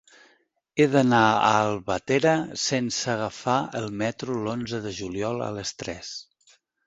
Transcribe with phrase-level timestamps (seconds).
[0.77, 2.31] He d'anar a Albatera
[2.63, 6.11] sense agafar el metro l'onze de juliol a les tres.